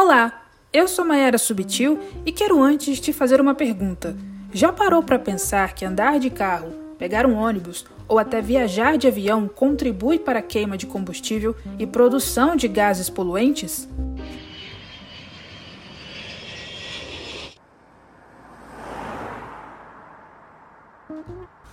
Olá, 0.00 0.44
eu 0.72 0.86
sou 0.86 1.04
Mayara 1.04 1.38
Subtil 1.38 1.98
e 2.24 2.30
quero 2.30 2.62
antes 2.62 3.00
te 3.00 3.12
fazer 3.12 3.40
uma 3.40 3.52
pergunta. 3.52 4.16
Já 4.52 4.72
parou 4.72 5.02
para 5.02 5.18
pensar 5.18 5.74
que 5.74 5.84
andar 5.84 6.20
de 6.20 6.30
carro, 6.30 6.72
pegar 6.96 7.26
um 7.26 7.34
ônibus 7.34 7.84
ou 8.06 8.16
até 8.16 8.40
viajar 8.40 8.96
de 8.96 9.08
avião 9.08 9.48
contribui 9.48 10.16
para 10.16 10.38
a 10.38 10.42
queima 10.42 10.78
de 10.78 10.86
combustível 10.86 11.56
e 11.80 11.84
produção 11.84 12.54
de 12.54 12.68
gases 12.68 13.10
poluentes? 13.10 13.88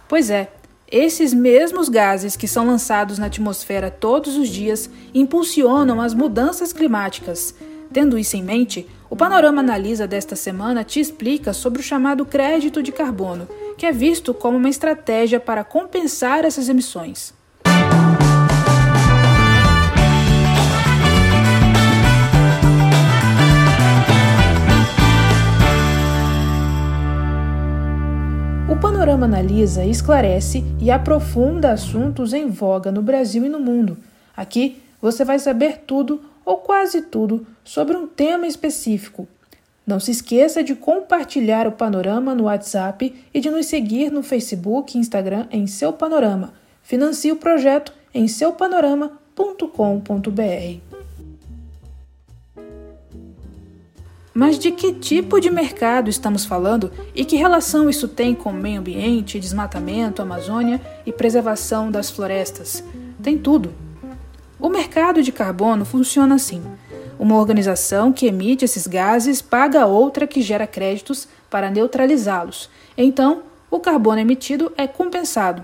Pois 0.07 0.32
é, 0.32 0.52
esses 0.92 1.32
mesmos 1.32 1.89
gases 1.89 2.36
que 2.36 2.48
são 2.48 2.66
lançados 2.66 3.20
na 3.20 3.28
atmosfera 3.28 3.92
todos 3.92 4.36
os 4.36 4.50
dias 4.50 4.89
impulsionam 5.14 6.02
as 6.02 6.16
mudanças 6.16 6.73
climáticas 6.73 7.54
Tendo 7.91 8.17
isso 8.17 8.36
em 8.36 8.43
mente, 8.43 8.88
o 9.09 9.15
Panorama 9.15 9.61
Analisa 9.61 10.07
desta 10.07 10.36
semana 10.36 10.83
te 10.83 11.00
explica 11.00 11.54
sobre 11.54 11.79
o 11.79 11.83
chamado 11.83 12.25
crédito 12.25 12.83
de 12.83 12.91
carbono, 12.91 13.47
que 13.77 13.86
é 13.86 13.91
visto 13.91 14.33
como 14.33 14.57
uma 14.57 14.69
estratégia 14.69 15.39
para 15.39 15.64
compensar 15.64 16.43
essas 16.43 16.68
emissões. 16.68 17.33
O 28.68 28.75
Panorama 28.75 29.25
Analisa 29.25 29.86
esclarece 29.86 30.65
e 30.82 30.91
aprofunda 30.91 31.71
assuntos 31.71 32.33
em 32.33 32.49
voga 32.49 32.91
no 32.91 33.02
Brasil 33.02 33.45
e 33.45 33.49
no 33.49 33.59
mundo. 33.59 33.97
Aqui 34.36 34.81
você 35.02 35.23
vai 35.23 35.39
saber 35.39 35.83
tudo 35.86 36.19
ou 36.45 36.58
quase 36.58 37.02
tudo 37.02 37.45
sobre 37.63 37.97
um 37.97 38.08
tema 38.08 38.45
específico. 38.45 39.27
Não 39.85 39.99
se 39.99 40.11
esqueça 40.11 40.63
de 40.63 40.75
compartilhar 40.75 41.67
o 41.67 41.71
panorama 41.71 42.33
no 42.33 42.45
WhatsApp 42.45 43.13
e 43.33 43.39
de 43.39 43.49
nos 43.49 43.67
seguir 43.67 44.11
no 44.11 44.23
Facebook 44.23 44.97
e 44.97 44.99
Instagram 44.99 45.47
em 45.52 45.67
Seu 45.67 45.93
Panorama. 45.93 46.53
Financie 46.81 47.31
o 47.31 47.35
projeto 47.35 47.93
em 48.13 48.27
seupanorama.com.br. 48.27 50.79
Mas 54.33 54.59
de 54.59 54.71
que 54.71 54.93
tipo 54.93 55.39
de 55.39 55.49
mercado 55.49 56.09
estamos 56.09 56.43
falando 56.43 56.91
e 57.13 57.23
que 57.23 57.37
relação 57.37 57.89
isso 57.89 58.07
tem 58.07 58.35
com 58.35 58.52
meio 58.52 58.80
ambiente, 58.80 59.39
desmatamento, 59.39 60.21
Amazônia 60.21 60.81
e 61.05 61.13
preservação 61.13 61.89
das 61.89 62.09
florestas? 62.09 62.83
Tem 63.23 63.37
tudo. 63.37 63.84
O 64.66 64.69
mercado 64.69 65.21
de 65.21 65.31
carbono 65.31 65.85
funciona 65.85 66.33
assim: 66.33 66.59
uma 67.19 67.35
organização 67.35 68.11
que 68.11 68.25
emite 68.25 68.66
esses 68.66 68.88
gases 68.88 69.39
paga 69.39 69.83
a 69.83 69.85
outra 69.85 70.25
que 70.25 70.41
gera 70.41 70.66
créditos 70.66 71.27
para 71.52 71.69
neutralizá-los. 71.69 72.67
Então, 72.97 73.43
o 73.69 73.80
carbono 73.80 74.19
emitido 74.21 74.73
é 74.75 74.88
compensado. 74.88 75.63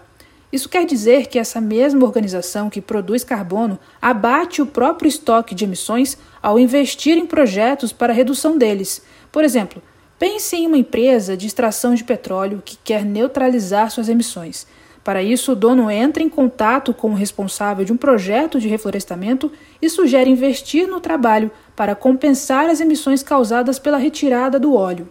Isso 0.54 0.70
quer 0.70 0.86
dizer 0.86 1.26
que 1.26 1.40
essa 1.40 1.60
mesma 1.60 2.06
organização 2.06 2.70
que 2.70 2.80
produz 2.80 3.24
carbono 3.24 3.80
abate 4.00 4.62
o 4.62 4.68
próprio 4.68 5.10
estoque 5.10 5.56
de 5.56 5.64
emissões 5.64 6.16
ao 6.40 6.60
investir 6.60 7.18
em 7.18 7.26
projetos 7.26 7.92
para 7.92 8.14
redução 8.14 8.56
deles. 8.56 9.02
Por 9.32 9.44
exemplo, 9.44 9.82
pense 10.20 10.56
em 10.56 10.68
uma 10.68 10.78
empresa 10.78 11.36
de 11.36 11.48
extração 11.48 11.96
de 11.96 12.04
petróleo 12.04 12.62
que 12.64 12.78
quer 12.84 13.04
neutralizar 13.04 13.90
suas 13.90 14.10
emissões. 14.10 14.68
Para 15.04 15.24
isso, 15.24 15.54
o 15.54 15.56
dono 15.56 15.90
entra 15.90 16.22
em 16.22 16.30
contato 16.30 16.94
com 16.94 17.12
o 17.12 17.16
responsável 17.16 17.84
de 17.84 17.92
um 17.92 17.98
projeto 17.98 18.60
de 18.60 18.68
reflorestamento 18.68 19.52
e 19.82 19.90
sugere 19.90 20.30
investir 20.30 20.88
no 20.88 21.00
trabalho 21.00 21.50
para 21.76 21.96
compensar 21.96 22.70
as 22.70 22.80
emissões 22.80 23.24
causadas 23.24 23.80
pela 23.80 23.98
retirada 23.98 24.60
do 24.60 24.76
óleo. 24.76 25.10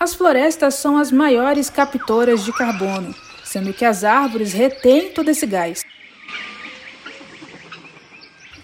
As 0.00 0.14
florestas 0.14 0.74
são 0.74 0.96
as 0.96 1.12
maiores 1.12 1.68
captoras 1.68 2.42
de 2.42 2.52
carbono, 2.52 3.14
sendo 3.44 3.74
que 3.74 3.84
as 3.84 4.02
árvores 4.02 4.52
retêm 4.52 5.10
todo 5.10 5.28
esse 5.28 5.46
gás. 5.46 5.82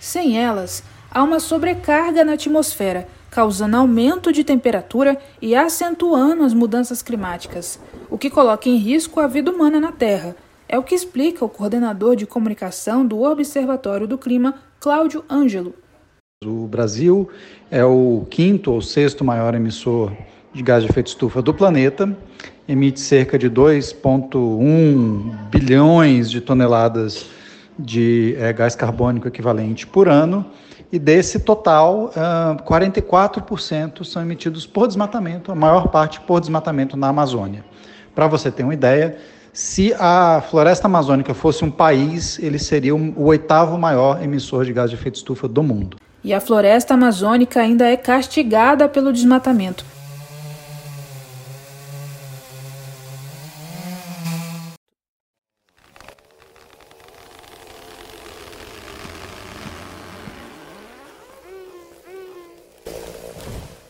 Sem 0.00 0.38
elas, 0.38 0.82
há 1.10 1.22
uma 1.22 1.41
sobrecarga 1.41 2.25
na 2.25 2.34
atmosfera, 2.34 3.06
causando 3.31 3.76
aumento 3.76 4.32
de 4.32 4.44
temperatura 4.44 5.20
e 5.42 5.54
acentuando 5.54 6.44
as 6.44 6.54
mudanças 6.54 7.02
climáticas, 7.02 7.81
o 8.08 8.16
que 8.16 8.31
coloca 8.31 8.69
em 8.69 8.76
risco 8.76 9.20
a 9.20 9.26
vida 9.26 9.50
humana 9.50 9.81
na 9.81 9.91
Terra 9.91 10.36
é 10.74 10.78
o 10.78 10.82
que 10.82 10.96
explica 10.96 11.44
o 11.44 11.48
coordenador 11.48 12.16
de 12.16 12.26
comunicação 12.26 13.06
do 13.06 13.22
Observatório 13.22 14.08
do 14.08 14.18
Clima, 14.18 14.56
Cláudio 14.80 15.24
Ângelo. 15.30 15.72
O 16.44 16.66
Brasil 16.66 17.30
é 17.70 17.84
o 17.84 18.26
quinto 18.28 18.72
ou 18.72 18.82
sexto 18.82 19.24
maior 19.24 19.54
emissor 19.54 20.12
de 20.52 20.64
gás 20.64 20.82
de 20.82 20.90
efeito 20.90 21.06
estufa 21.06 21.40
do 21.40 21.54
planeta, 21.54 22.18
emite 22.66 22.98
cerca 22.98 23.38
de 23.38 23.48
2,1 23.48 25.48
bilhões 25.48 26.28
de 26.28 26.40
toneladas 26.40 27.24
de 27.78 28.34
é, 28.36 28.52
gás 28.52 28.74
carbônico 28.74 29.28
equivalente 29.28 29.86
por 29.86 30.08
ano, 30.08 30.44
e 30.90 30.98
desse 30.98 31.38
total, 31.38 32.10
uh, 32.16 32.60
44% 32.64 34.04
são 34.04 34.22
emitidos 34.22 34.66
por 34.66 34.88
desmatamento, 34.88 35.52
a 35.52 35.54
maior 35.54 35.86
parte 35.86 36.20
por 36.20 36.40
desmatamento 36.40 36.96
na 36.96 37.08
Amazônia. 37.08 37.64
Para 38.12 38.26
você 38.26 38.50
ter 38.50 38.64
uma 38.64 38.74
ideia, 38.74 39.16
se 39.54 39.94
a 39.94 40.42
floresta 40.50 40.88
amazônica 40.88 41.32
fosse 41.32 41.65
um 41.65 41.70
país, 41.70 42.41
ele 42.41 42.59
seria 42.59 42.92
o 42.94 43.25
oitavo 43.25 43.78
maior 43.78 44.20
emissor 44.20 44.65
de 44.65 44.72
gás 44.72 44.91
de 44.91 44.97
efeito 44.97 45.15
estufa 45.15 45.47
do 45.47 45.62
mundo. 45.62 45.97
E 46.25 46.34
a 46.34 46.41
floresta 46.41 46.94
amazônica 46.94 47.60
ainda 47.60 47.88
é 47.88 47.97
castigada 47.97 48.88
pelo 48.88 49.12
desmatamento. 49.12 49.84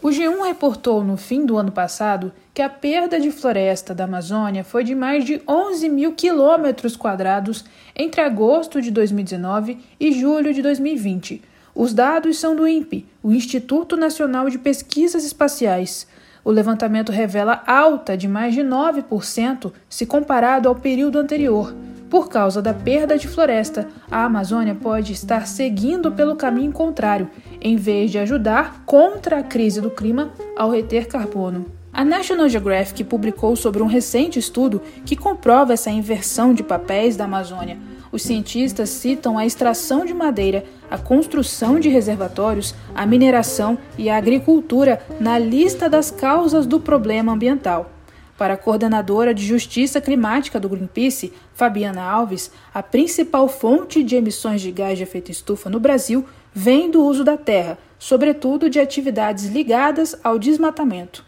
O 0.03 0.09
G1 0.09 0.45
reportou 0.45 1.03
no 1.03 1.17
fim 1.17 1.47
do 1.47 1.57
ano 1.57 1.73
passado 1.73 2.31
que 2.55 2.63
a 2.63 2.69
perda 2.69 3.19
de 3.19 3.33
floresta 3.33 3.93
da 3.93 4.05
Amazônia 4.05 4.63
foi 4.63 4.85
de 4.85 4.95
mais 4.95 5.25
de 5.25 5.43
11 5.47 5.89
mil 5.89 6.13
quilômetros 6.13 6.95
quadrados 6.95 7.65
entre 7.97 8.21
agosto 8.21 8.81
de 8.81 8.93
2019 8.93 9.77
e 9.99 10.13
julho 10.13 10.55
de 10.55 10.63
2020. 10.63 11.43
Os 11.75 11.93
dados 11.93 12.39
são 12.39 12.55
do 12.55 12.69
INPE, 12.69 13.09
o 13.21 13.33
Instituto 13.33 13.97
Nacional 13.97 14.49
de 14.49 14.57
Pesquisas 14.57 15.25
Espaciais. 15.25 16.07
O 16.45 16.53
levantamento 16.53 17.11
revela 17.11 17.61
alta 17.67 18.17
de 18.17 18.29
mais 18.29 18.55
de 18.55 18.61
9% 18.61 19.73
se 19.89 20.07
comparado 20.07 20.69
ao 20.69 20.77
período 20.77 21.19
anterior. 21.19 21.75
Por 22.09 22.29
causa 22.29 22.63
da 22.63 22.73
perda 22.73 23.19
de 23.19 23.27
floresta, 23.27 23.89
a 24.09 24.23
Amazônia 24.27 24.77
pode 24.77 25.13
estar 25.13 25.49
seguindo 25.49 26.13
pelo 26.13 26.37
caminho 26.37 26.71
contrário, 26.71 27.29
em 27.61 27.75
vez 27.75 28.13
de 28.13 28.19
ajudar 28.21 28.85
contra 28.87 29.41
a 29.41 29.43
crise 29.43 29.81
do 29.81 29.91
clima 29.91 30.33
ao 30.57 30.71
reter 30.71 31.09
carbono. 31.09 31.84
A 31.97 32.05
National 32.05 32.49
Geographic 32.49 33.05
publicou 33.05 33.55
sobre 33.55 33.81
um 33.81 33.87
recente 33.87 34.37
estudo 34.37 34.83
que 35.07 35.15
comprova 35.15 35.75
essa 35.75 35.93
inversão 35.93 36.53
de 36.53 36.65
papéis 36.65 37.17
da 37.17 37.23
Amazônia. 37.23 37.79
Os 38.11 38.23
cientistas 38.23 38.91
citam 38.91 39.39
a 39.39 39.47
extração 39.47 40.05
de 40.05 40.13
madeira, 40.13 40.65
a 40.91 40.99
construção 40.99 41.79
de 41.79 41.89
reservatórios, 41.89 42.75
a 42.97 43.07
mineração 43.07 43.79
e 43.97 44.11
a 44.11 44.17
agricultura 44.17 45.01
na 45.21 45.39
lista 45.39 45.89
das 45.89 46.11
causas 46.11 46.67
do 46.67 46.81
problema 46.81 47.33
ambiental. 47.33 47.93
Para 48.37 48.55
a 48.55 48.59
coordenadora 48.59 49.33
de 49.33 49.47
Justiça 49.47 50.01
Climática 50.01 50.59
do 50.59 50.69
Greenpeace, 50.69 51.33
Fabiana 51.55 52.03
Alves, 52.03 52.51
a 52.75 52.83
principal 52.83 53.47
fonte 53.47 54.03
de 54.03 54.17
emissões 54.17 54.61
de 54.61 54.73
gás 54.73 54.99
de 54.99 55.05
efeito 55.05 55.31
estufa 55.31 55.71
no 55.71 55.79
Brasil 55.79 56.25
vem 56.53 56.91
do 56.91 57.05
uso 57.05 57.23
da 57.23 57.37
terra, 57.37 57.79
sobretudo 58.01 58.69
de 58.69 58.81
atividades 58.81 59.45
ligadas 59.47 60.17
ao 60.25 60.41
desmatamento. 60.41 61.25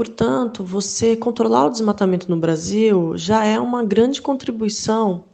Portanto, 0.00 0.64
você 0.64 1.14
controlar 1.14 1.66
o 1.66 1.68
desmatamento 1.68 2.30
no 2.30 2.38
Brasil 2.38 3.18
já 3.18 3.44
é 3.44 3.60
uma 3.60 3.84
grande 3.84 4.22
contribuição 4.22 5.26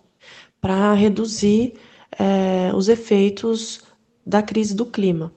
para 0.60 0.92
reduzir 0.92 1.74
é, 2.18 2.72
os 2.74 2.88
efeitos 2.88 3.82
da 4.26 4.42
crise 4.42 4.74
do 4.74 4.84
clima. 4.84 5.32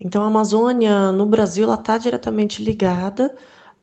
Então, 0.00 0.24
a 0.24 0.26
Amazônia 0.26 1.12
no 1.12 1.24
Brasil 1.24 1.72
está 1.72 1.98
diretamente 1.98 2.64
ligada 2.64 3.32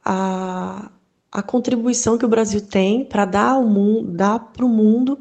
a, 0.03 0.91
a 1.31 1.41
contribuição 1.41 2.17
que 2.17 2.25
o 2.25 2.29
Brasil 2.29 2.59
tem 2.59 3.05
para 3.05 3.23
dar 3.23 3.51
ao 3.51 3.63
mundo, 3.63 4.11
dar 4.11 4.39
para 4.39 4.65
o 4.65 4.69
mundo 4.69 5.19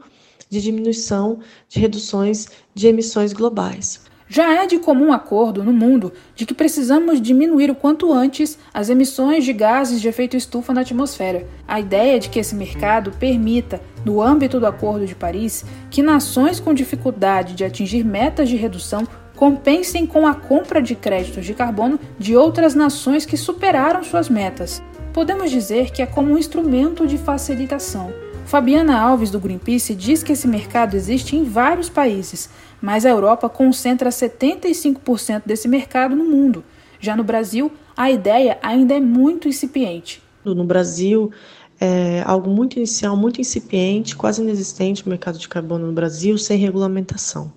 de 0.50 0.60
diminuição 0.60 1.38
de 1.68 1.78
reduções 1.78 2.48
de 2.74 2.88
emissões 2.88 3.32
globais. 3.32 4.00
Já 4.28 4.60
é 4.60 4.66
de 4.66 4.78
comum 4.78 5.12
acordo 5.12 5.62
no 5.62 5.72
mundo 5.72 6.12
de 6.34 6.44
que 6.44 6.52
precisamos 6.52 7.20
diminuir 7.20 7.70
o 7.70 7.76
quanto 7.76 8.12
antes 8.12 8.58
as 8.74 8.88
emissões 8.88 9.44
de 9.44 9.52
gases 9.52 10.00
de 10.00 10.08
efeito 10.08 10.36
estufa 10.36 10.72
na 10.72 10.80
atmosfera. 10.80 11.46
A 11.66 11.78
ideia 11.78 12.18
de 12.18 12.28
que 12.28 12.40
esse 12.40 12.54
mercado 12.54 13.12
permita, 13.12 13.80
no 14.04 14.20
âmbito 14.20 14.58
do 14.58 14.66
Acordo 14.66 15.06
de 15.06 15.14
Paris, 15.14 15.64
que 15.90 16.02
nações 16.02 16.58
com 16.58 16.74
dificuldade 16.74 17.54
de 17.54 17.64
atingir 17.64 18.04
metas 18.04 18.48
de 18.48 18.56
redução 18.56 19.06
compensem 19.36 20.06
com 20.06 20.26
a 20.26 20.34
compra 20.34 20.82
de 20.82 20.96
créditos 20.96 21.44
de 21.44 21.54
carbono 21.54 22.00
de 22.18 22.36
outras 22.36 22.74
nações 22.74 23.24
que 23.24 23.36
superaram 23.36 24.02
suas 24.02 24.28
metas. 24.28 24.82
Podemos 25.12 25.50
dizer 25.50 25.90
que 25.90 26.02
é 26.02 26.06
como 26.06 26.32
um 26.32 26.38
instrumento 26.38 27.06
de 27.06 27.16
facilitação. 27.16 28.25
Fabiana 28.46 28.96
Alves, 28.96 29.32
do 29.32 29.40
Greenpeace, 29.40 29.92
diz 29.92 30.22
que 30.22 30.30
esse 30.30 30.46
mercado 30.46 30.94
existe 30.94 31.34
em 31.34 31.42
vários 31.42 31.88
países, 31.88 32.48
mas 32.80 33.04
a 33.04 33.10
Europa 33.10 33.48
concentra 33.48 34.08
75% 34.08 35.42
desse 35.44 35.66
mercado 35.66 36.14
no 36.14 36.24
mundo. 36.24 36.64
Já 37.00 37.16
no 37.16 37.24
Brasil, 37.24 37.72
a 37.96 38.08
ideia 38.08 38.56
ainda 38.62 38.94
é 38.94 39.00
muito 39.00 39.48
incipiente. 39.48 40.22
No 40.44 40.64
Brasil, 40.64 41.32
é 41.80 42.22
algo 42.24 42.48
muito 42.48 42.76
inicial, 42.76 43.16
muito 43.16 43.40
incipiente, 43.40 44.14
quase 44.14 44.40
inexistente 44.40 45.04
o 45.04 45.08
mercado 45.08 45.38
de 45.38 45.48
carbono 45.48 45.88
no 45.88 45.92
Brasil, 45.92 46.38
sem 46.38 46.56
regulamentação. 46.56 47.52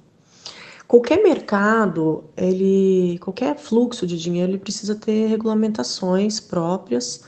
Qualquer 0.88 1.22
mercado, 1.22 2.24
ele, 2.36 3.20
qualquer 3.22 3.56
fluxo 3.60 4.08
de 4.08 4.18
dinheiro, 4.18 4.54
ele 4.54 4.58
precisa 4.58 4.96
ter 4.96 5.28
regulamentações 5.28 6.40
próprias 6.40 7.24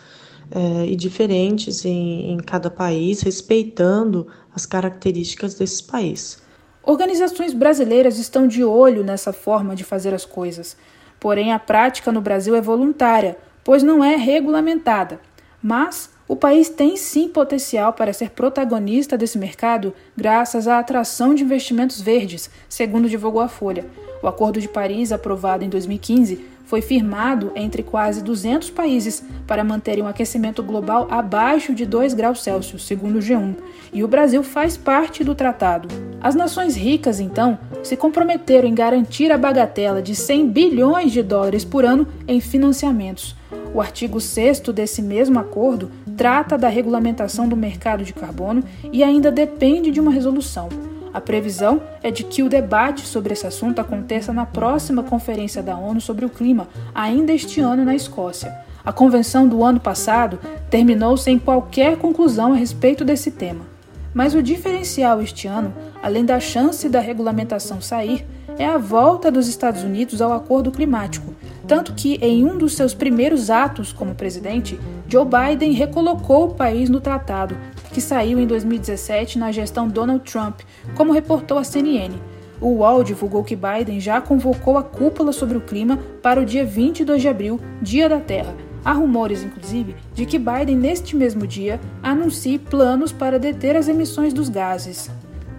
é, 0.51 0.85
e 0.85 0.95
diferentes 0.95 1.85
em, 1.85 2.31
em 2.31 2.37
cada 2.37 2.69
país, 2.69 3.21
respeitando 3.21 4.27
as 4.53 4.65
características 4.65 5.55
desses 5.55 5.81
países. 5.81 6.41
Organizações 6.83 7.53
brasileiras 7.53 8.17
estão 8.17 8.47
de 8.47 8.63
olho 8.63 9.03
nessa 9.03 9.31
forma 9.31 9.75
de 9.75 9.83
fazer 9.83 10.13
as 10.13 10.25
coisas. 10.25 10.75
Porém, 11.19 11.53
a 11.53 11.59
prática 11.59 12.11
no 12.11 12.21
Brasil 12.21 12.55
é 12.55 12.61
voluntária, 12.61 13.37
pois 13.63 13.83
não 13.83 14.03
é 14.03 14.15
regulamentada. 14.15 15.19
Mas 15.61 16.09
o 16.27 16.35
país 16.35 16.69
tem 16.69 16.97
sim 16.97 17.27
potencial 17.27 17.93
para 17.93 18.13
ser 18.13 18.31
protagonista 18.31 19.17
desse 19.17 19.37
mercado 19.37 19.93
graças 20.17 20.67
à 20.67 20.79
atração 20.79 21.35
de 21.35 21.43
investimentos 21.43 22.01
verdes, 22.01 22.49
segundo 22.67 23.09
divulgou 23.09 23.41
a 23.41 23.47
Folha. 23.47 23.85
O 24.23 24.27
Acordo 24.27 24.59
de 24.59 24.67
Paris, 24.67 25.11
aprovado 25.11 25.63
em 25.63 25.69
2015, 25.69 26.45
foi 26.65 26.81
firmado 26.81 27.51
entre 27.55 27.83
quase 27.83 28.23
200 28.23 28.69
países 28.69 29.23
para 29.45 29.63
manterem 29.63 30.03
um 30.03 30.07
aquecimento 30.07 30.63
global 30.63 31.07
abaixo 31.09 31.73
de 31.73 31.85
2 31.85 32.13
graus 32.13 32.41
Celsius, 32.41 32.85
segundo 32.85 33.17
o 33.17 33.21
G1, 33.21 33.55
e 33.93 34.03
o 34.03 34.07
Brasil 34.07 34.43
faz 34.43 34.77
parte 34.77 35.23
do 35.23 35.35
tratado. 35.35 35.87
As 36.21 36.35
nações 36.35 36.75
ricas, 36.75 37.19
então, 37.19 37.57
se 37.83 37.97
comprometeram 37.97 38.67
em 38.67 38.75
garantir 38.75 39.31
a 39.31 39.37
bagatela 39.37 40.01
de 40.01 40.15
100 40.15 40.49
bilhões 40.49 41.11
de 41.11 41.23
dólares 41.23 41.65
por 41.65 41.83
ano 41.83 42.07
em 42.27 42.39
financiamentos. 42.39 43.35
O 43.73 43.81
artigo 43.81 44.19
6 44.19 44.59
desse 44.73 45.01
mesmo 45.01 45.39
acordo 45.39 45.89
trata 46.17 46.57
da 46.57 46.67
regulamentação 46.67 47.47
do 47.47 47.55
mercado 47.55 48.03
de 48.03 48.13
carbono 48.13 48.63
e 48.91 49.03
ainda 49.03 49.31
depende 49.31 49.91
de 49.91 49.99
uma 49.99 50.11
resolução. 50.11 50.90
A 51.13 51.19
previsão 51.19 51.81
é 52.01 52.09
de 52.09 52.23
que 52.23 52.41
o 52.43 52.49
debate 52.49 53.05
sobre 53.05 53.33
esse 53.33 53.45
assunto 53.45 53.79
aconteça 53.79 54.31
na 54.31 54.45
próxima 54.45 55.03
Conferência 55.03 55.61
da 55.61 55.77
ONU 55.77 55.99
sobre 55.99 56.25
o 56.25 56.29
Clima, 56.29 56.67
ainda 56.93 57.33
este 57.33 57.59
ano 57.59 57.83
na 57.83 57.95
Escócia. 57.95 58.55
A 58.83 58.91
convenção 58.91 59.47
do 59.47 59.63
ano 59.63 59.79
passado 59.79 60.39
terminou 60.69 61.15
sem 61.17 61.37
qualquer 61.37 61.97
conclusão 61.97 62.53
a 62.53 62.55
respeito 62.55 63.05
desse 63.05 63.31
tema. 63.31 63.70
Mas 64.13 64.33
o 64.33 64.43
diferencial 64.43 65.21
este 65.21 65.47
ano, 65.47 65.73
além 66.01 66.25
da 66.25 66.39
chance 66.39 66.87
da 66.89 66.99
regulamentação 66.99 67.79
sair, 67.79 68.25
é 68.57 68.65
a 68.65 68.77
volta 68.77 69.31
dos 69.31 69.47
Estados 69.47 69.83
Unidos 69.83 70.21
ao 70.21 70.33
acordo 70.33 70.71
climático, 70.71 71.33
tanto 71.67 71.93
que, 71.93 72.15
em 72.21 72.45
um 72.45 72.57
dos 72.57 72.75
seus 72.75 72.93
primeiros 72.93 73.49
atos 73.49 73.93
como 73.93 74.13
presidente, 74.13 74.79
Joe 75.07 75.25
Biden 75.25 75.71
recolocou 75.71 76.45
o 76.45 76.53
país 76.53 76.89
no 76.89 76.99
tratado, 76.99 77.57
que 77.93 78.01
saiu 78.01 78.39
em 78.39 78.45
2017 78.45 79.39
na 79.39 79.51
gestão 79.51 79.87
Donald 79.87 80.29
Trump, 80.29 80.61
como 80.95 81.13
reportou 81.13 81.57
a 81.57 81.63
CNN. 81.63 82.13
O 82.59 82.67
UOL 82.75 83.03
divulgou 83.03 83.43
que 83.43 83.55
Biden 83.55 83.99
já 83.99 84.21
convocou 84.21 84.77
a 84.77 84.83
cúpula 84.83 85.31
sobre 85.31 85.57
o 85.57 85.61
clima 85.61 85.97
para 86.21 86.39
o 86.39 86.45
dia 86.45 86.63
22 86.63 87.21
de 87.21 87.27
abril, 87.27 87.59
Dia 87.81 88.07
da 88.07 88.19
Terra. 88.19 88.53
Há 88.83 88.93
rumores, 88.93 89.43
inclusive, 89.43 89.95
de 90.13 90.25
que 90.25 90.39
Biden, 90.39 90.75
neste 90.75 91.15
mesmo 91.15 91.45
dia, 91.45 91.79
anuncie 92.01 92.57
planos 92.57 93.11
para 93.11 93.37
deter 93.37 93.75
as 93.75 93.87
emissões 93.87 94.33
dos 94.33 94.49
gases. 94.49 95.09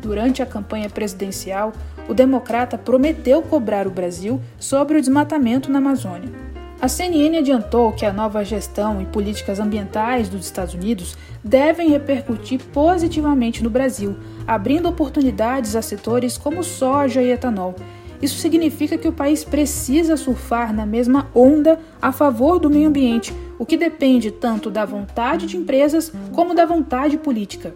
Durante 0.01 0.43
a 0.43 0.47
campanha 0.47 0.91
presidencial, 0.91 1.73
o 2.09 2.15
democrata 2.15 2.77
prometeu 2.77 3.41
cobrar 3.43 3.87
o 3.87 3.91
Brasil 3.91 4.41
sobre 4.59 4.99
o 4.99 5.01
desmatamento 5.01 5.71
na 5.71 5.79
Amazônia. 5.79 6.31
A 6.81 6.89
CNN 6.89 7.39
adiantou 7.39 7.93
que 7.93 8.05
a 8.05 8.13
nova 8.13 8.45
gestão 8.45 9.01
e 9.01 9.07
políticas 9.07 9.61
ambientais 9.61 10.29
dos 10.29 10.45
Estados 10.45 10.75
Unidos 10.75 11.17
devem 11.45 11.89
repercutir 11.89 12.61
positivamente 12.73 13.63
no 13.63 13.71
Brasil, 13.71 14.17
abrindo 14.49 14.89
oportunidades 14.89 15.77
a 15.77 15.83
setores 15.83 16.37
como 16.37 16.65
soja 16.65 17.23
e 17.23 17.31
etanol. 17.31 17.77
Isso 18.23 18.39
significa 18.39 18.97
que 18.97 19.09
o 19.09 19.13
país 19.13 19.45
precisa 19.45 20.17
surfar 20.17 20.73
na 20.73 20.87
mesma 20.87 21.29
onda 21.35 21.81
a 22.01 22.13
favor 22.13 22.61
do 22.61 22.71
meio 22.71 22.89
ambiente, 22.89 23.35
o 23.59 23.67
que 23.67 23.77
depende 23.77 24.31
tanto 24.31 24.71
da 24.71 24.85
vontade 24.85 25.45
de 25.45 25.57
empresas 25.57 26.13
como 26.33 26.55
da 26.55 26.65
vontade 26.65 27.19
política. 27.19 27.75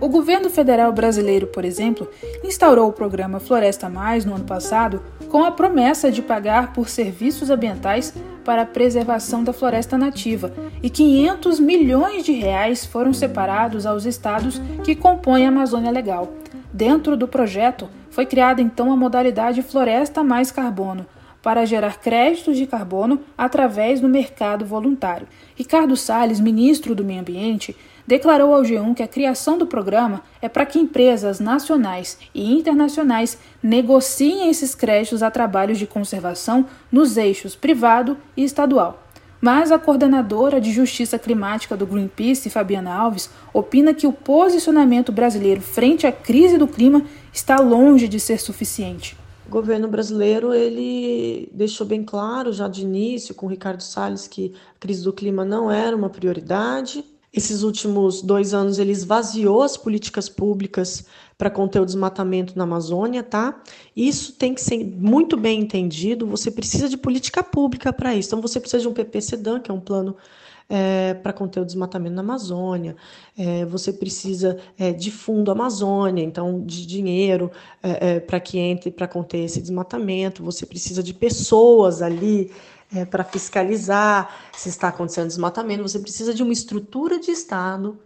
O 0.00 0.08
governo 0.08 0.48
federal 0.48 0.92
brasileiro, 0.92 1.48
por 1.48 1.64
exemplo, 1.64 2.08
instaurou 2.44 2.88
o 2.88 2.92
programa 2.92 3.40
Floresta 3.40 3.88
Mais 3.88 4.24
no 4.24 4.36
ano 4.36 4.44
passado 4.44 5.02
com 5.28 5.42
a 5.42 5.50
promessa 5.50 6.08
de 6.08 6.22
pagar 6.22 6.72
por 6.72 6.88
serviços 6.88 7.50
ambientais 7.50 8.14
para 8.44 8.62
a 8.62 8.66
preservação 8.66 9.42
da 9.42 9.52
floresta 9.52 9.98
nativa 9.98 10.52
e 10.80 10.88
500 10.88 11.58
milhões 11.58 12.24
de 12.24 12.32
reais 12.32 12.86
foram 12.86 13.12
separados 13.12 13.86
aos 13.86 14.06
estados 14.06 14.62
que 14.84 14.94
compõem 14.94 15.46
a 15.46 15.48
Amazônia 15.48 15.90
Legal. 15.90 16.32
Dentro 16.72 17.16
do 17.16 17.26
projeto, 17.26 17.88
foi 18.18 18.26
criada 18.26 18.60
então 18.60 18.90
a 18.90 18.96
modalidade 18.96 19.62
Floresta 19.62 20.24
Mais 20.24 20.50
Carbono, 20.50 21.06
para 21.40 21.64
gerar 21.64 22.00
créditos 22.00 22.56
de 22.56 22.66
carbono 22.66 23.20
através 23.38 24.00
do 24.00 24.08
mercado 24.08 24.66
voluntário. 24.66 25.28
Ricardo 25.54 25.96
Salles, 25.96 26.40
ministro 26.40 26.96
do 26.96 27.04
Meio 27.04 27.20
Ambiente, 27.20 27.76
declarou 28.04 28.52
ao 28.52 28.62
G1 28.62 28.96
que 28.96 29.04
a 29.04 29.06
criação 29.06 29.56
do 29.56 29.68
programa 29.68 30.24
é 30.42 30.48
para 30.48 30.66
que 30.66 30.80
empresas 30.80 31.38
nacionais 31.38 32.18
e 32.34 32.52
internacionais 32.52 33.38
negociem 33.62 34.50
esses 34.50 34.74
créditos 34.74 35.22
a 35.22 35.30
trabalhos 35.30 35.78
de 35.78 35.86
conservação 35.86 36.66
nos 36.90 37.16
eixos 37.16 37.54
privado 37.54 38.16
e 38.36 38.42
estadual. 38.42 39.00
Mas 39.40 39.70
a 39.70 39.78
coordenadora 39.78 40.60
de 40.60 40.72
Justiça 40.72 41.18
Climática 41.18 41.76
do 41.76 41.86
Greenpeace, 41.86 42.50
Fabiana 42.50 42.92
Alves, 42.92 43.30
opina 43.54 43.94
que 43.94 44.06
o 44.06 44.12
posicionamento 44.12 45.12
brasileiro 45.12 45.60
frente 45.60 46.06
à 46.06 46.12
crise 46.12 46.58
do 46.58 46.66
clima 46.66 47.02
está 47.32 47.60
longe 47.60 48.08
de 48.08 48.18
ser 48.18 48.40
suficiente. 48.40 49.16
O 49.46 49.50
governo 49.50 49.88
brasileiro 49.88 50.52
ele 50.52 51.48
deixou 51.52 51.86
bem 51.86 52.02
claro 52.02 52.52
já 52.52 52.68
de 52.68 52.82
início 52.82 53.34
com 53.34 53.46
Ricardo 53.46 53.80
Salles 53.80 54.26
que 54.26 54.52
a 54.76 54.80
crise 54.80 55.04
do 55.04 55.12
clima 55.12 55.44
não 55.44 55.70
era 55.70 55.96
uma 55.96 56.10
prioridade 56.10 57.04
esses 57.32 57.62
últimos 57.62 58.22
dois 58.22 58.54
anos 58.54 58.78
ele 58.78 58.92
esvaziou 58.92 59.62
as 59.62 59.76
políticas 59.76 60.28
públicas 60.28 61.04
para 61.36 61.50
conter 61.50 61.80
o 61.80 61.86
desmatamento 61.86 62.56
na 62.56 62.64
Amazônia, 62.64 63.22
tá? 63.22 63.62
Isso 63.94 64.32
tem 64.32 64.54
que 64.54 64.60
ser 64.60 64.84
muito 64.84 65.36
bem 65.36 65.60
entendido. 65.60 66.26
Você 66.26 66.50
precisa 66.50 66.88
de 66.88 66.96
política 66.96 67.42
pública 67.42 67.92
para 67.92 68.14
isso. 68.14 68.30
Então 68.30 68.40
você 68.40 68.58
precisa 68.58 68.82
de 68.82 68.88
um 68.88 68.92
PPCDAN, 68.92 69.60
que 69.60 69.70
é 69.70 69.74
um 69.74 69.80
plano 69.80 70.16
é, 70.68 71.14
para 71.14 71.32
conter 71.32 71.60
o 71.60 71.64
desmatamento 71.64 72.14
na 72.14 72.20
Amazônia, 72.20 72.94
é, 73.36 73.64
você 73.64 73.92
precisa 73.92 74.58
é, 74.78 74.92
de 74.92 75.10
fundo 75.10 75.50
Amazônia, 75.50 76.22
então 76.22 76.62
de 76.64 76.86
dinheiro 76.86 77.50
é, 77.82 78.16
é, 78.16 78.20
para 78.20 78.38
que 78.38 78.58
entre 78.58 78.90
para 78.90 79.08
conter 79.08 79.38
esse 79.44 79.60
desmatamento, 79.60 80.42
você 80.42 80.66
precisa 80.66 81.02
de 81.02 81.14
pessoas 81.14 82.02
ali 82.02 82.50
é, 82.94 83.04
para 83.04 83.24
fiscalizar 83.24 84.50
se 84.52 84.68
está 84.68 84.88
acontecendo 84.88 85.28
desmatamento, 85.28 85.82
você 85.82 85.98
precisa 85.98 86.34
de 86.34 86.42
uma 86.42 86.52
estrutura 86.52 87.18
de 87.18 87.30
Estado 87.30 87.98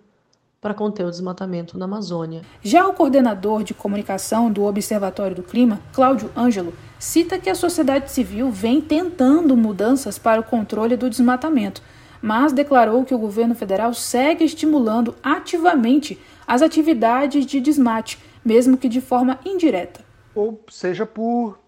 para 0.60 0.74
conter 0.74 1.04
o 1.04 1.10
desmatamento 1.10 1.76
na 1.76 1.86
Amazônia. 1.86 2.42
Já 2.62 2.86
o 2.86 2.92
coordenador 2.92 3.64
de 3.64 3.74
comunicação 3.74 4.50
do 4.50 4.62
Observatório 4.62 5.34
do 5.34 5.42
Clima, 5.42 5.80
Cláudio 5.92 6.30
Ângelo, 6.36 6.72
cita 7.00 7.36
que 7.36 7.50
a 7.50 7.54
sociedade 7.54 8.12
civil 8.12 8.48
vem 8.48 8.80
tentando 8.80 9.56
mudanças 9.56 10.20
para 10.20 10.40
o 10.40 10.44
controle 10.44 10.96
do 10.96 11.10
desmatamento, 11.10 11.82
mas 12.22 12.52
declarou 12.52 13.04
que 13.04 13.14
o 13.14 13.18
governo 13.18 13.54
federal 13.54 13.92
segue 13.92 14.44
estimulando 14.44 15.14
ativamente 15.22 16.18
as 16.46 16.62
atividades 16.62 17.44
de 17.44 17.60
desmate, 17.60 18.18
mesmo 18.44 18.76
que 18.78 18.88
de 18.88 19.00
forma 19.00 19.40
indireta. 19.44 20.00
Ou 20.34 20.62
seja, 20.70 21.04
por 21.04 21.58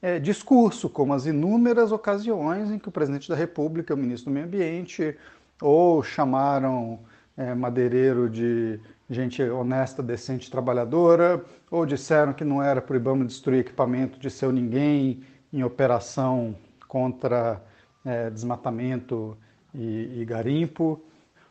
é, 0.00 0.18
discurso, 0.18 0.88
como 0.88 1.12
as 1.12 1.26
inúmeras 1.26 1.90
ocasiões 1.90 2.70
em 2.70 2.78
que 2.78 2.88
o 2.88 2.92
presidente 2.92 3.28
da 3.28 3.34
República, 3.34 3.94
o 3.94 3.96
ministro 3.96 4.30
do 4.30 4.34
Meio 4.34 4.46
Ambiente, 4.46 5.16
ou 5.60 6.02
chamaram 6.02 7.00
é, 7.36 7.54
madeireiro 7.54 8.30
de 8.30 8.78
gente 9.08 9.42
honesta, 9.42 10.02
decente, 10.02 10.50
trabalhadora, 10.50 11.44
ou 11.70 11.84
disseram 11.86 12.32
que 12.32 12.44
não 12.44 12.62
era 12.62 12.84
IBAMA 12.88 13.24
destruir 13.24 13.60
equipamento 13.60 14.18
de 14.18 14.30
seu 14.30 14.50
ninguém 14.50 15.22
em 15.52 15.62
operação 15.62 16.56
contra 16.88 17.62
é, 18.04 18.30
desmatamento 18.30 19.36
e, 19.76 20.20
e 20.20 20.24
garimpo, 20.24 21.00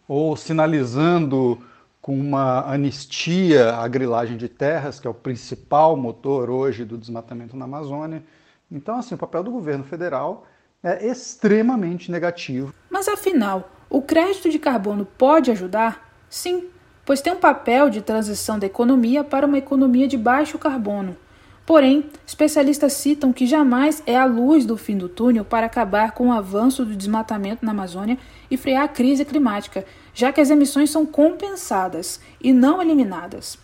ou 0.07 0.35
sinalizando 0.35 1.59
com 2.01 2.19
uma 2.19 2.71
anistia 2.71 3.73
à 3.75 3.87
grilagem 3.87 4.37
de 4.37 4.47
terras, 4.47 4.99
que 4.99 5.07
é 5.07 5.09
o 5.09 5.13
principal 5.13 5.97
motor 5.97 6.49
hoje 6.49 6.85
do 6.85 6.97
desmatamento 6.97 7.57
na 7.57 7.65
Amazônia, 7.65 8.23
Então, 8.71 8.97
assim, 8.97 9.15
o 9.15 9.17
papel 9.17 9.43
do 9.43 9.51
governo 9.51 9.83
federal 9.83 10.45
é 10.83 11.07
extremamente 11.07 12.11
negativo. 12.11 12.73
Mas 12.89 13.07
afinal, 13.07 13.71
o 13.89 14.01
crédito 14.01 14.49
de 14.49 14.59
carbono 14.59 15.05
pode 15.05 15.49
ajudar? 15.49 16.13
Sim, 16.29 16.67
pois 17.03 17.21
tem 17.21 17.33
um 17.33 17.39
papel 17.39 17.89
de 17.89 18.01
transição 18.01 18.59
da 18.59 18.67
economia 18.67 19.23
para 19.23 19.47
uma 19.47 19.57
economia 19.57 20.07
de 20.07 20.17
baixo 20.17 20.59
carbono. 20.59 21.17
Porém, 21.65 22.05
especialistas 22.27 22.93
citam 22.93 23.33
que 23.33 23.47
jamais 23.47 24.03
é 24.05 24.15
a 24.15 24.25
luz 24.25 24.65
do 24.65 24.77
fim 24.77 24.95
do 24.95 25.09
túnel 25.09 25.43
para 25.43 25.65
acabar 25.65 26.11
com 26.11 26.27
o 26.27 26.31
avanço 26.31 26.85
do 26.85 26.95
desmatamento 26.95 27.65
na 27.65 27.71
Amazônia 27.71 28.19
e 28.51 28.55
frear 28.55 28.83
a 28.83 28.87
crise 28.87 29.25
climática, 29.25 29.83
já 30.13 30.31
que 30.31 30.39
as 30.39 30.51
emissões 30.51 30.91
são 30.91 31.07
compensadas 31.07 32.21
e 32.39 32.53
não 32.53 32.81
eliminadas. 32.81 33.57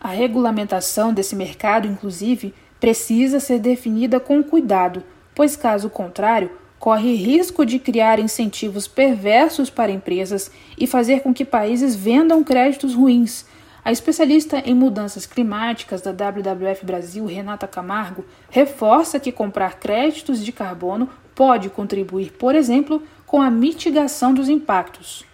A 0.00 0.08
regulamentação 0.08 1.12
desse 1.12 1.36
mercado, 1.36 1.86
inclusive, 1.86 2.54
precisa 2.80 3.38
ser 3.38 3.58
definida 3.58 4.18
com 4.18 4.42
cuidado, 4.42 5.02
pois, 5.34 5.54
caso 5.54 5.90
contrário, 5.90 6.50
corre 6.78 7.14
risco 7.14 7.64
de 7.64 7.78
criar 7.78 8.18
incentivos 8.18 8.88
perversos 8.88 9.68
para 9.68 9.92
empresas 9.92 10.50
e 10.78 10.86
fazer 10.86 11.20
com 11.20 11.32
que 11.32 11.44
países 11.44 11.94
vendam 11.94 12.42
créditos 12.42 12.94
ruins 12.94 13.46
a 13.84 13.92
especialista 13.92 14.58
em 14.64 14.74
mudanças 14.74 15.26
climáticas 15.26 16.00
da 16.00 16.10
WWF 16.10 16.86
Brasil, 16.86 17.26
Renata 17.26 17.68
Camargo, 17.68 18.24
reforça 18.48 19.20
que 19.20 19.30
comprar 19.30 19.78
créditos 19.78 20.42
de 20.42 20.50
carbono 20.50 21.10
pode 21.34 21.68
contribuir, 21.68 22.32
por 22.32 22.54
exemplo, 22.54 23.02
com 23.26 23.42
a 23.42 23.50
mitigação 23.50 24.32
dos 24.32 24.48
impactos. 24.48 25.26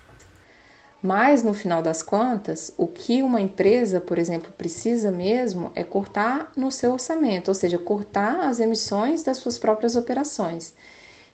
Mas, 1.03 1.43
no 1.43 1.55
final 1.55 1.81
das 1.81 2.03
contas, 2.03 2.75
o 2.77 2.87
que 2.87 3.23
uma 3.23 3.41
empresa, 3.41 4.01
por 4.01 4.19
exemplo, 4.19 4.53
precisa 4.53 5.11
mesmo 5.11 5.71
é 5.75 5.83
cortar 5.83 6.51
no 6.57 6.71
seu 6.71 6.93
orçamento, 6.93 7.49
ou 7.49 7.55
seja, 7.55 7.79
cortar 7.79 8.41
as 8.49 8.61
emissões 8.61 9.23
das 9.23 9.39
suas 9.39 9.59
próprias 9.59 9.97
operações. 9.97 10.75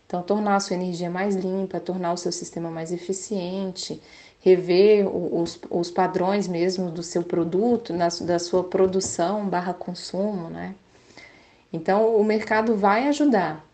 Então, 0.06 0.22
tornar 0.22 0.56
a 0.56 0.60
sua 0.60 0.76
energia 0.76 1.10
mais 1.10 1.34
limpa, 1.34 1.80
tornar 1.80 2.12
o 2.12 2.16
seu 2.16 2.30
sistema 2.30 2.70
mais 2.70 2.92
eficiente, 2.92 4.00
rever 4.40 5.08
os, 5.08 5.58
os 5.68 5.90
padrões 5.90 6.46
mesmo 6.46 6.90
do 6.90 7.02
seu 7.02 7.24
produto, 7.24 7.92
na, 7.92 8.06
da 8.20 8.38
sua 8.38 8.62
produção 8.62 9.48
barra 9.48 9.74
consumo, 9.74 10.48
né? 10.48 10.74
Então, 11.72 12.14
o 12.14 12.24
mercado 12.24 12.76
vai 12.76 13.08
ajudar, 13.08 13.66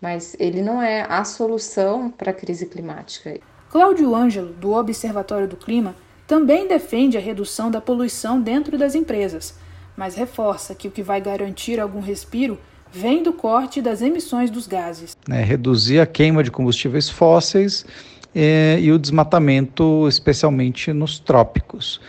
mas 0.00 0.36
ele 0.38 0.62
não 0.62 0.80
é 0.80 1.04
a 1.08 1.24
solução 1.24 2.08
para 2.08 2.30
a 2.30 2.34
crise 2.34 2.66
climática. 2.66 3.40
Cláudio 3.68 4.14
Ângelo, 4.14 4.52
do 4.52 4.72
Observatório 4.72 5.48
do 5.48 5.56
Clima, 5.56 5.96
também 6.28 6.68
defende 6.68 7.18
a 7.18 7.20
redução 7.20 7.70
da 7.70 7.80
poluição 7.80 8.40
dentro 8.40 8.78
das 8.78 8.94
empresas, 8.94 9.56
mas 9.96 10.14
reforça 10.14 10.74
que 10.74 10.86
o 10.86 10.90
que 10.90 11.02
vai 11.02 11.20
garantir 11.20 11.80
algum 11.80 12.00
respiro 12.00 12.58
vem 12.92 13.22
do 13.22 13.32
corte 13.32 13.80
das 13.80 14.02
emissões 14.02 14.50
dos 14.50 14.66
gases. 14.66 15.16
É, 15.28 15.42
reduzir 15.42 16.00
a 16.00 16.06
queima 16.06 16.42
de 16.42 16.50
combustíveis 16.50 17.08
fósseis 17.08 17.84
é, 18.34 18.78
e 18.80 18.92
o 18.92 18.98
desmatamento, 18.98 20.06
especialmente 20.08 20.92
nos 20.92 21.18
trópicos. 21.18 22.00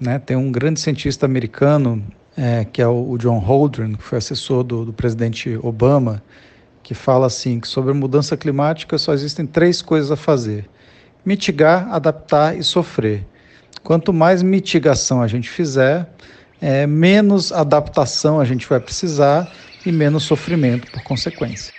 Né? 0.00 0.18
Tem 0.18 0.36
um 0.36 0.50
grande 0.50 0.80
cientista 0.80 1.26
americano, 1.26 2.04
é, 2.36 2.64
que 2.64 2.80
é 2.80 2.86
o, 2.86 3.16
John 3.18 3.38
Holdren, 3.38 3.94
que 3.94 4.02
foi 4.02 4.18
assessor 4.18 4.62
do, 4.62 4.84
do 4.84 4.92
presidente 4.92 5.58
Obama, 5.62 6.22
que 6.82 6.94
fala 6.94 7.26
assim 7.26 7.60
que 7.60 7.68
sobre 7.68 7.90
a 7.90 7.94
mudança 7.94 8.36
climática 8.36 8.96
só 8.96 9.12
existem 9.12 9.44
três 9.44 9.82
coisas 9.82 10.10
a 10.10 10.16
fazer: 10.16 10.68
mitigar, 11.24 11.88
adaptar 11.92 12.56
e 12.56 12.62
sofrer. 12.62 13.26
Quanto 13.82 14.12
mais 14.12 14.42
mitigação 14.42 15.20
a 15.20 15.26
gente 15.26 15.48
fizer, 15.48 16.08
é, 16.60 16.86
menos 16.86 17.52
adaptação 17.52 18.40
a 18.40 18.44
gente 18.44 18.66
vai 18.66 18.80
precisar 18.80 19.50
e 19.84 19.92
menos 19.92 20.24
sofrimento 20.24 20.90
por 20.90 21.02
consequência. 21.02 21.72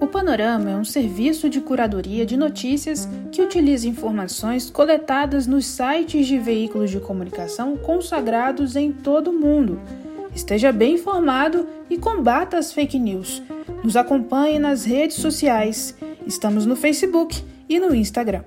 O 0.00 0.06
Panorama 0.06 0.70
é 0.70 0.76
um 0.76 0.84
serviço 0.84 1.50
de 1.50 1.60
curadoria 1.60 2.24
de 2.24 2.36
notícias 2.36 3.06
que 3.30 3.42
utiliza 3.42 3.86
informações 3.86 4.70
coletadas 4.70 5.46
nos 5.46 5.66
sites 5.66 6.26
de 6.26 6.38
veículos 6.38 6.90
de 6.90 6.98
comunicação 6.98 7.76
consagrados 7.76 8.76
em 8.76 8.90
todo 8.90 9.30
o 9.30 9.38
mundo. 9.38 9.78
Esteja 10.34 10.72
bem 10.72 10.94
informado 10.94 11.68
e 11.90 11.98
combata 11.98 12.56
as 12.56 12.72
fake 12.72 12.98
news. 12.98 13.42
Nos 13.84 13.96
acompanhe 13.96 14.58
nas 14.58 14.84
redes 14.84 15.16
sociais. 15.16 15.94
Estamos 16.30 16.64
no 16.64 16.76
Facebook 16.76 17.34
e 17.68 17.80
no 17.80 17.92
Instagram. 17.92 18.44